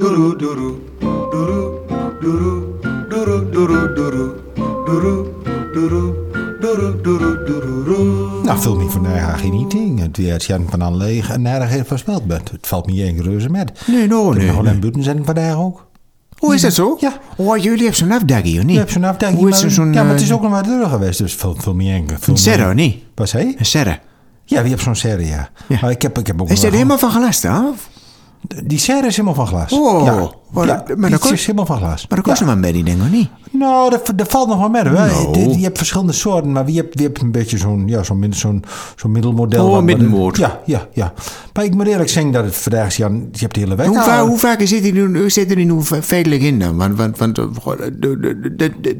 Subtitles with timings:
[0.00, 0.74] Doeroe, doeroe,
[1.30, 1.80] doeroe,
[2.20, 2.62] doeroe,
[3.10, 4.34] doeroe, doeroe, doeroe,
[4.84, 5.26] doeroe,
[5.72, 6.14] doeroe,
[6.60, 8.42] doeroe, doeroe, doeroe.
[8.44, 10.00] Nou, vul me vandaag geen ding.
[10.00, 12.50] Het weer Jan van aan leeg en nergens heeft voorspeld bent.
[12.50, 13.86] Het valt me één reuze met.
[13.86, 14.72] Nee, nou, Ik nee.
[14.72, 15.86] in buiten zijn vandaag ook.
[16.36, 16.96] Hoe is dat zo?
[17.00, 17.18] Ja.
[17.36, 18.72] Oh, jullie hebben zo'n afdaggie, of niet?
[18.72, 19.38] Je hebt zo'n afdeling.
[19.38, 19.92] Hoe is er zo'n...
[19.92, 22.06] Ja, maar het is eh, ook nog maar deur geweest, dus vul, vul me één.
[22.18, 22.96] vul Een serre, of niet?
[23.14, 23.54] Wat zei je?
[23.58, 23.98] Een serre.
[24.44, 25.50] Ja, wie hebt zo'n serre, ja.
[25.68, 25.78] Ja.
[25.80, 27.74] Maar ik heb, ik heb ook Is dat helemaal van glas, dan?
[28.64, 29.72] Die serre is helemaal van glas.
[29.72, 30.30] Oh, ja.
[30.50, 32.06] maar ja, dat- maar die dat kost- is helemaal van glas.
[32.08, 32.44] Maar dat kost ja.
[32.44, 33.28] nog maar een beetje, denk ik, niet?
[33.52, 34.84] Nou, dat, dat valt nog wel.
[34.84, 34.90] Hè.
[34.92, 35.32] Nou.
[35.32, 38.64] Die- Je hebt verschillende soorten, maar wie hebt, een beetje zo'n ja, zo'n zo'n
[38.96, 39.68] zo'n middelmodel.
[39.70, 40.36] Oh, middenmoot.
[40.36, 41.12] Ja, ja, ja.
[41.52, 43.98] Maar ik moet eerlijk zeggen dat het vandaag, Jan, je hebt de hele week Hoe,
[43.98, 46.76] al- va hoe vaak zit hij nu, zit er nu fe- feitelijk in dan?
[46.76, 47.44] Want, want, want eh,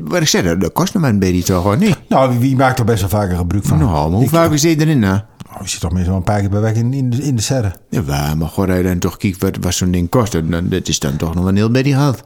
[0.01, 1.97] wat ik zeg, dat kost nog maar een beetje toch, of niet?
[2.09, 3.79] Nou, wie, maakt er best wel vaker gebruik van?
[3.79, 5.23] Nou, maar hoe vaak zit er erin dan?
[5.60, 7.42] Oh, je zit toch meestal een paar keer per week in, in, de, in de
[7.42, 7.73] serre.
[7.88, 10.98] Ja, maar als je dan toch kijkt wat, wat zo'n ding kost, dan, dat is
[10.98, 12.23] dan toch nog een heel beetje geld.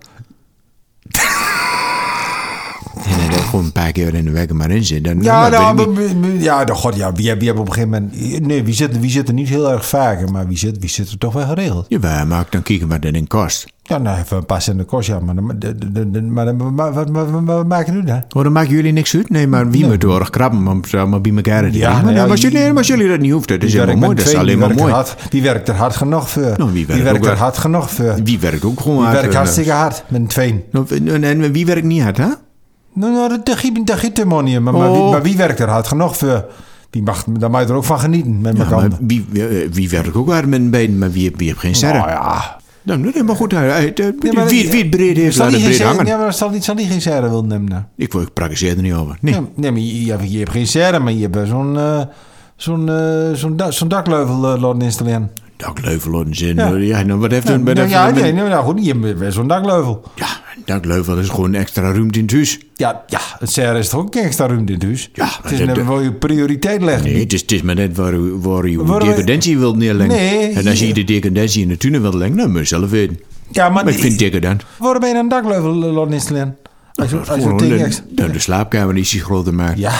[3.04, 5.22] en dat er gewoon een paar keer in de week maar in zit, dan...
[5.22, 6.42] Ja, dan nou, niet.
[6.42, 8.46] ja, nou, god, ja, wie, hebben op een gegeven moment...
[8.46, 11.10] Nee, wie zit, wie zit er niet heel erg vaker, maar wie zit, wie zit
[11.10, 11.86] er toch wel geregeld?
[11.88, 13.66] Ja, waar, maar ik dan kijken wat dat ding kost.
[13.94, 16.54] Ja, nou, even een pas in de kost, ja, maar, de, de, de, de- maar,
[16.54, 18.22] maar wat, maken nu dan?
[18.36, 19.30] Oh, dan maken jullie niks uit?
[19.30, 22.36] Nee, maar wie moet door krabben zo maar bij elkaar te Ja, nou ja, maar,
[22.36, 24.14] jullie, maar jullie dat niet hoeft, dat is Wie helemaal mooi.
[24.16, 24.92] Dat is alleen wie maar mooi.
[24.92, 26.54] hard- wie werkt er hard genoeg voor?
[26.56, 28.14] Nou, wie werkt er hard- genoeg voor?
[28.24, 30.64] Wie werkt ook gewoon Wie hard, werkt eh, hartstikke hard met twee.
[30.70, 30.86] nou,
[31.22, 32.28] En, wie werkt niet hard, hè?
[32.94, 33.74] Nou, nou dat, giet-
[34.42, 34.60] niet.
[34.60, 35.10] Maar, maar, wie, Oh.
[35.10, 36.44] maar wie werkt er hard genoeg voor?
[36.90, 38.88] Wie mag, daar mag je er ook van genieten met Ja, elkaar.
[38.88, 41.74] maar wie, wie, wie werkt ook hard met een been, maar wie, wie heeft geen
[41.74, 41.98] serre?
[41.98, 42.56] Nou ja.
[42.84, 43.52] Nou, dat is maar goed.
[43.52, 46.06] eh, Ja, maar- wie, wie het breed heeft, laat het breed hangen.
[46.06, 47.88] Ja, maar zal die, zal die geen serre willen nemen?
[47.96, 49.16] Ik, ik praktiseer er niet over.
[49.20, 49.32] Nee.
[49.34, 52.00] Nee, nee maar je, je, hebt, geen serre, maar je hebt zo'n eh,
[52.56, 55.30] zo'n eh, zo'n da- zo'n dakleuvel eh, laten installeren.
[55.56, 56.56] Dakleuvel in zin.
[56.56, 56.68] Ja.
[56.68, 56.76] Ja.
[56.98, 57.64] ja, nou, wat heeft Ja, een...
[57.64, 60.02] wat nou, ja, nee, nou, goed, je hebt wel zo'n dakleuvel.
[60.14, 60.26] Ja,
[60.64, 62.58] dakleuvel is gewoon extra ruimte in het huis.
[62.74, 65.10] Ja, ja, het serre is toch ook extra ruimte in het huis?
[65.12, 67.04] Ja, het is net waar je prioriteit legt.
[67.04, 69.76] Nee, het is, het is maar net waar, u- waar je Waar we- decadentie wilt
[69.76, 70.16] neerleggen.
[70.16, 72.90] Nee, en als je de decadentie in de tuinen wilt leggen, dan moet je zelf
[72.90, 73.20] weten.
[73.50, 74.64] Ja, maar, Maar ik vind decadent.
[74.78, 76.56] waarom ben je een dakleuvel laten installeren?
[76.94, 79.78] Als je, als je een ding de, de, de slaapkamer is groter maakt.
[79.78, 79.92] Ja,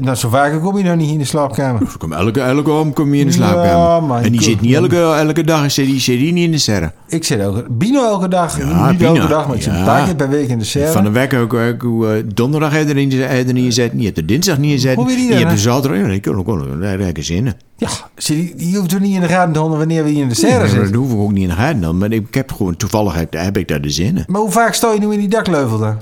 [0.00, 1.80] nou, zo vaak kom je nou niet in de slaapkamer.
[1.80, 4.16] Dus kom elke, elke avond kom je in de slaapkamer.
[4.16, 6.58] en die ik- zit niet elke, elke dag zit die, zit die niet in de
[6.58, 6.92] serre.
[7.08, 9.14] Ik zit elke, Bino elke dag, Ja, niet Bino.
[9.14, 10.92] elke dag, maar ik zit een paar keer per week in de serre.
[10.92, 13.92] Van de week ook, ook eh, donderdag heb je erin heb je er niet gezet.
[13.96, 14.96] Je hebt de dinsdag niet gezet.
[14.96, 15.98] Hoe weet je Je dat, hebt de zaterdag.
[16.00, 16.78] Ja, ik kan ook wel.
[16.80, 17.52] Daar heb ik zin in.
[17.76, 20.28] Ja, je, je hoeft er niet in de gaten te houden wanneer we hier in
[20.28, 20.86] de serre zitten.
[20.86, 21.98] dat hoeven we ook niet in de gaten dan.
[21.98, 24.24] Maar ik heb gewoon toevallig heb, heb ik daar de zin in.
[24.26, 25.96] Maar hoe vaak sta je nu in die dakleuvel dan?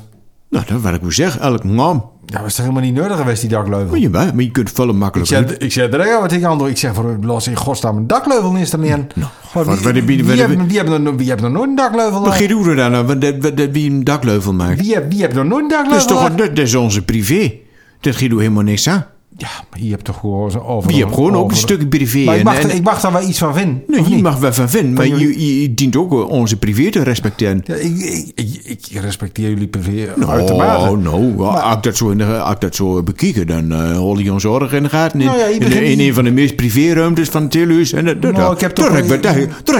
[0.50, 1.40] Nou, dat wat ik moet zeggen.
[1.40, 2.02] Elke maand.
[2.30, 3.88] Ja, was toch helemaal niet nodig geweest, die dakleuvel?
[3.90, 5.28] Maar je, maar je kunt vullen Ik makkelijk.
[5.28, 6.66] zeg, ik zeg ja, wat ik aan.
[6.68, 9.08] Ik zeg voor los in godsnaam een dakleuvel installeren.
[9.14, 11.50] Nou, Maar wat- wie, wie, wat heb heeft- je- wie heeft nog- wie heeft nog
[11.52, 12.20] nooit een dakleuvel?
[12.20, 14.80] Maar geen roer dan, want dat, dat, dat, wie een dakleuvel maakt.
[14.80, 15.96] Wie wie heeft nog nooit een Dat dakleuvel?
[16.16, 17.52] is toch dat, dat is onze privé.
[18.00, 19.06] Dat er helemaal niks aan.
[19.40, 20.92] Ja, maar je hebt toch gewoon over.
[20.92, 22.24] Je hebt gewoon ook een stukje privé.
[22.24, 23.82] Maar ik mag, en- er, ik mag daar wel iets van vinden.
[23.86, 24.22] Nee, je niet?
[24.22, 27.62] mag wel van vinden, maar je, dient ook onze privé te respecteren.
[27.64, 27.98] Ja, ik,
[28.34, 30.96] ik, ik, respecteer jullie privé Nou, uitermate.
[30.96, 34.18] nou, als ik dat zo, in de, als ik dat zo bekijken, dan eh hol
[34.18, 35.20] je ons zorg in de gaten.
[35.20, 37.92] In, Nou ja, in, in een van de meest privéruimtes van het.
[37.92, 38.86] En dat, dat, Nou, ik heb toch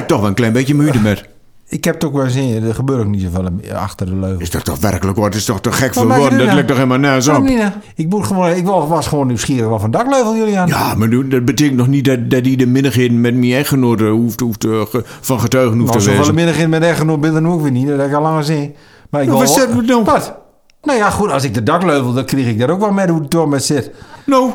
[0.06, 1.24] toch wel een klein beetje moeite met.
[1.70, 2.62] Ik heb het ook wel zin.
[2.64, 4.40] Er gebeurt ook niet zoveel achter de leugen.
[4.40, 5.34] Is dat toch werkelijk wat?
[5.34, 6.30] Is toch te gek voor woorden?
[6.30, 6.52] Dat nou?
[6.52, 7.42] lijkt toch helemaal nergens op?
[7.42, 7.70] nou?
[7.94, 10.68] Ik, moet gewoon, ik wa- was gewoon nieuwsgierig wat voor dakleuvel jullie aan.
[10.68, 14.08] Ja, maar nu, dat betekent nog niet dat, dat hij de minnigheden met mijn echtgenoten
[14.08, 14.80] hoeft, hoeft eh,
[15.20, 16.34] van getuigen hoeft nou, te zoveel wezen.
[16.34, 17.86] middag in met echtgenoot ben dan ook weer niet.
[17.88, 18.74] Dat heb ik al lang gezien.
[19.10, 20.34] Maar ik Nou, wil wat
[20.82, 23.20] Nou ja, goed, als ik de dakleuvel, dan kreeg ik daar ook wel met hoe
[23.20, 23.90] het door met zit.
[24.26, 24.52] Nou,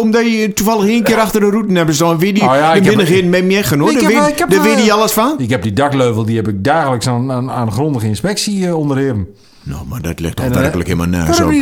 [0.00, 2.78] omdat je toevallig één keer achter de route hebt staan, weet je Nou ja, de
[2.78, 3.94] ik heb- minnigheden met echtgenoten.
[3.94, 5.34] Ik Daar heb- weet, hij alles van.
[5.38, 9.16] Ik heb die dakleuvel, die heb ik dagelijks aan, aan, aan grondige inspectie eh, onderhevig.
[9.62, 11.52] Nou, maar dat ligt toch werkelijk helemaal nergens op.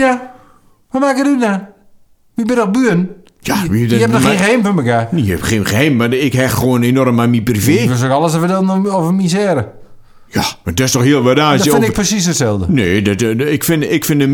[0.90, 1.66] Wat maak je nu dan?
[2.34, 3.10] Wie bent dat buren?
[3.40, 5.08] Ja, je, wie je dat- hebt nog geen geheim van elkaar.
[5.16, 7.70] Je hebt geen geheim, maar ik hecht gewoon enorm aan mijn privé.
[7.70, 9.72] Ik wil ook alles vertellen over misère.
[10.32, 11.36] Ja, maar dat is toch heel wat.
[11.36, 12.66] Dat vind ik precies hetzelfde.
[12.68, 14.26] Nee, dat, ik, vind, ik vind de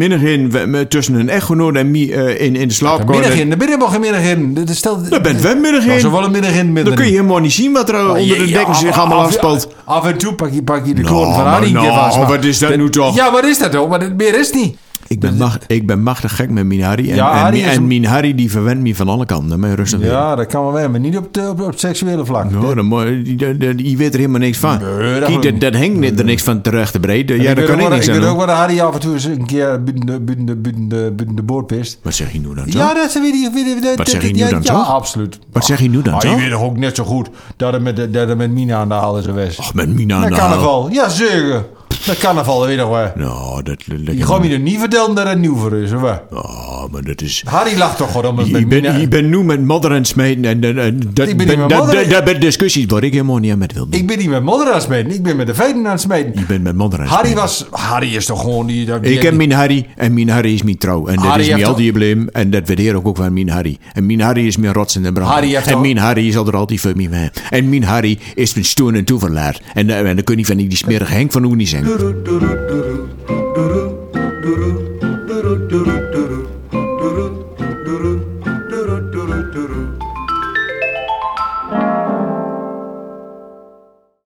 [0.66, 3.14] met- tussen een echtgenoot en mij eh, in, in de slaapkamer...
[3.20, 4.54] Middag in, daar ben je helemaal geen middag in.
[4.54, 6.00] Dat is stel, Dat bent wel middag Nou, in.
[6.00, 6.74] zo wel een middag in.
[6.74, 9.68] Dan kun je helemaal niet zien wat er eh, onder de dekken zich allemaal afspeelt.
[9.84, 12.16] Af en toe pak je, pak je de Nou, kloon van Harry nou, vast.
[12.18, 13.14] maar- wat is dat nu toch?
[13.16, 13.88] Ja, wat is dat ook?
[13.88, 14.76] Maar dat- meer is niet.
[15.08, 17.08] Ik ben, macht, ik ben machtig gek met mijn Harry.
[17.10, 19.26] En, Ja, en, Harry mi- is en een- mijn Harry die verwendt me van alle
[19.26, 19.60] kanten.
[19.60, 20.10] Maar rustig weer.
[20.10, 22.50] Ja, dat kan wel weer, maar niet op, de, op, op het seksuele vlak.
[22.52, 22.90] Dan
[23.24, 24.78] die, die- die weet er helemaal niks van.
[24.78, 27.28] Nee, dat Kijk, dat, ik dat hangt niet er niks van terecht te breed.
[27.28, 28.80] Ja, ik daar kan ook ik wel- niks Ik aan weet ook wel dat Harry
[28.80, 31.66] af en toe eens een keer buiten de, buiten de, buiten de, buiten de boord
[31.66, 31.98] pist.
[32.02, 32.78] Wat zeg je nu dan zo?
[32.78, 33.22] Ja, dat ik.
[33.22, 35.38] weet ik- dat- Wat zeg je dat- nu dan Ja, absoluut.
[35.52, 36.28] Wat zeg je nu dan zo?
[36.28, 38.88] je weet toch ook net zo goed dat het met, de- dat met Mina aan
[38.88, 39.58] de haal is geweest.
[39.58, 40.48] Ach, met Mina aan Dat de haal.
[40.48, 40.88] carnaval.
[40.90, 41.64] Ja, zeker.
[42.08, 43.12] Dat carnaval, weet je nog wel.
[43.16, 43.76] Nou, dat...
[43.86, 46.22] dat Je gaat me er niet vertellen dat het nieuw voor is, of wat?
[46.30, 47.42] Oh, maar dat is...
[47.46, 48.66] Harry lacht toch gewoon om het Mina.
[48.66, 51.46] bent, je bent nu met modder aan het smeten en, en, en dat, Ik ben
[51.46, 51.94] met dat, modder.
[51.94, 54.00] dat, dat zijn discussies waar ik helemaal niet aan met wil doen.
[54.00, 55.12] Ik ben niet met modder aan het smeten.
[55.12, 56.32] Ik ben met de feiten aan het smeten.
[56.34, 57.66] Je bent met modder aan het Harry was...
[57.70, 59.00] Harry is toch gewoon die...
[59.00, 61.06] die Ik heb mijn Harry en mijn Harry is mijn trouw.
[61.06, 62.32] En dat Harry is mijn gebleven.
[62.32, 63.78] En dat weet ik ook van mijn Harry.
[63.92, 65.30] En mijn Harry is mijn rots in de brand.
[65.30, 67.30] Harry heeft en mijn Harry zal er altijd voor mij.
[67.50, 69.60] En mijn Harry is mijn stoen en toeverlaat.
[69.74, 71.84] En, eh, en dan kun je van die smerige Henk van Oenie zijn.
[71.98, 73.37] do do do do do.